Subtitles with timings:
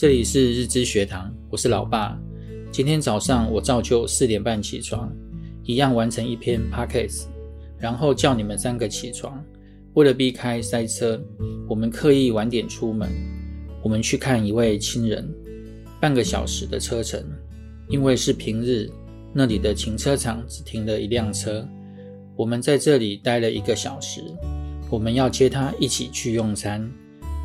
[0.00, 2.16] 这里是日知学堂，我是老爸。
[2.70, 5.12] 今天早上我照旧四点半起床，
[5.64, 7.24] 一样完成一篇 podcast，
[7.80, 9.44] 然后叫你们三个起床。
[9.94, 11.20] 为了避开塞车，
[11.68, 13.10] 我们刻意晚点出门。
[13.82, 15.28] 我们去看一位亲人，
[16.00, 17.20] 半个小时的车程。
[17.88, 18.88] 因为是平日，
[19.32, 21.68] 那里的停车场只停了一辆车。
[22.36, 24.22] 我们在这里待了一个小时。
[24.90, 26.88] 我们要接他一起去用餐，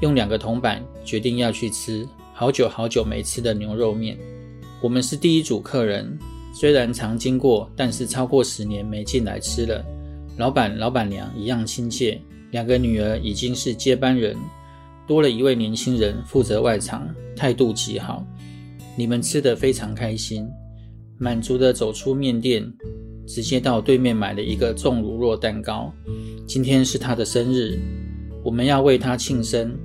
[0.00, 2.08] 用两个铜板决定要去吃
[2.38, 4.16] 好久好久没吃的牛肉面。
[4.80, 6.16] 我们是第一组客人，
[6.54, 9.84] 虽然常经过，但是超过十年没进来吃了。
[10.36, 12.20] 老板、老板娘一样亲切，
[12.52, 14.36] 两个女儿已经是接班人，
[15.04, 18.24] 多了一位年轻人负责外场，态度极好。
[18.94, 20.48] 你们吃得非常开心，
[21.18, 22.72] 满足地走出面店，
[23.26, 25.92] 直接到对面买了一个重乳酪蛋糕。
[26.46, 27.76] 今天是他的生日，
[28.44, 29.76] 我们要为他庆生。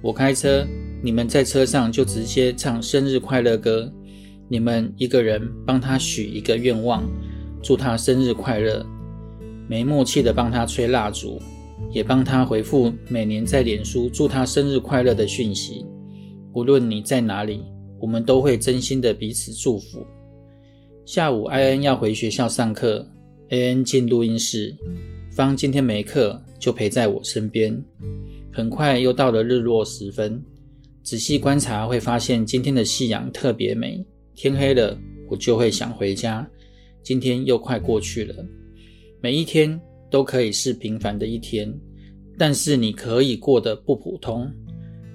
[0.00, 0.66] 我开车，
[1.02, 3.92] 你们在车上就直接唱生日快乐歌。
[4.48, 7.02] 你们一个人帮他许一个愿望，
[7.60, 8.86] 祝他生日快乐。
[9.68, 11.40] 没默契的帮他吹蜡烛，
[11.90, 15.84] 也帮他回复每年在脸书祝他生日快乐的讯息。
[16.52, 17.62] 无论你在哪里，
[17.98, 20.06] 我们都会真心的彼此祝福。
[21.04, 23.04] 下午，艾恩要回学校上课，
[23.50, 24.76] 艾恩进录音室，
[25.34, 27.82] 方今天没课，就陪在我身边。
[28.52, 30.44] 很快又到了日落时分，
[31.02, 34.04] 仔细观察会发现今天的夕阳特别美。
[34.34, 34.96] 天黑了，
[35.28, 36.48] 我就会想回家。
[37.02, 38.34] 今天又快过去了，
[39.20, 39.78] 每一天
[40.08, 41.72] 都可以是平凡的一天，
[42.38, 44.48] 但是你可以过得不普通，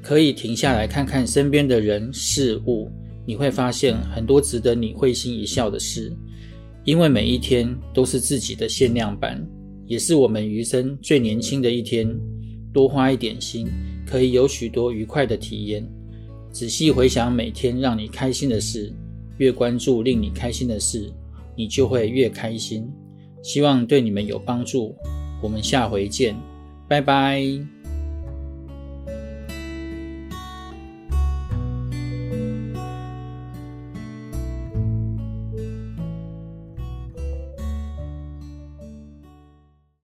[0.00, 2.88] 可以停下来看看身边的人事物，
[3.26, 6.12] 你会发现很多值得你会心一笑的事。
[6.84, 9.44] 因为每一天都是自己的限量版，
[9.86, 12.08] 也是我们余生最年轻的一天。
[12.72, 13.68] 多花一点心，
[14.12, 15.82] 可以有许多愉快的体验。
[16.50, 18.92] 仔细回想每天让你开心的事。
[19.38, 21.10] 越关注令你开心的事，
[21.56, 22.86] 你就会越开心。
[23.42, 24.94] 希望对你们有帮助。
[25.42, 26.36] 我们下回见，
[26.86, 27.42] 拜拜。